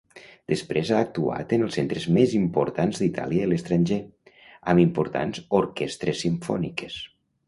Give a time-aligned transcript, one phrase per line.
[0.51, 3.99] Després ha actuat en els centres més importants d'Itàlia i l'estranger,
[4.73, 6.97] amb importants orquestres simfòniques.